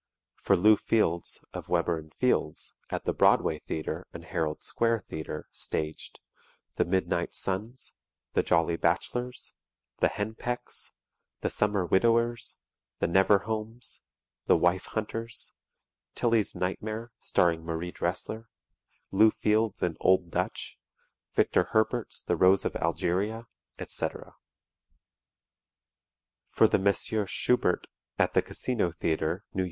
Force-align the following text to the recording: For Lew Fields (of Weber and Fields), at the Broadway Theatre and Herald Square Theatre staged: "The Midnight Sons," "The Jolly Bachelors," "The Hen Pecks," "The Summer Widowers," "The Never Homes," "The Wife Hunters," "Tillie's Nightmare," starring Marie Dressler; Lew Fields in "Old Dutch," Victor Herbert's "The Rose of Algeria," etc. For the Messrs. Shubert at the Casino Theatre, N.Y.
For 0.35 0.57
Lew 0.57 0.77
Fields 0.77 1.45
(of 1.53 1.69
Weber 1.69 1.99
and 1.99 2.11
Fields), 2.15 2.73
at 2.89 3.03
the 3.03 3.13
Broadway 3.13 3.59
Theatre 3.59 4.07
and 4.11 4.25
Herald 4.25 4.63
Square 4.63 5.01
Theatre 5.01 5.47
staged: 5.51 6.19
"The 6.77 6.85
Midnight 6.85 7.35
Sons," 7.35 7.93
"The 8.33 8.41
Jolly 8.41 8.77
Bachelors," 8.77 9.53
"The 9.99 10.07
Hen 10.07 10.33
Pecks," 10.33 10.91
"The 11.41 11.51
Summer 11.51 11.85
Widowers," 11.85 12.57
"The 12.97 13.05
Never 13.05 13.43
Homes," 13.45 14.01
"The 14.47 14.57
Wife 14.57 14.87
Hunters," 14.87 15.53
"Tillie's 16.15 16.55
Nightmare," 16.55 17.11
starring 17.19 17.63
Marie 17.63 17.91
Dressler; 17.91 18.49
Lew 19.11 19.29
Fields 19.29 19.83
in 19.83 19.97
"Old 19.99 20.31
Dutch," 20.31 20.79
Victor 21.35 21.65
Herbert's 21.73 22.23
"The 22.23 22.35
Rose 22.35 22.65
of 22.65 22.75
Algeria," 22.77 23.45
etc. 23.77 24.33
For 26.47 26.67
the 26.67 26.79
Messrs. 26.79 27.29
Shubert 27.29 27.83
at 28.17 28.33
the 28.33 28.41
Casino 28.41 28.91
Theatre, 28.91 29.45
N.Y. 29.53 29.59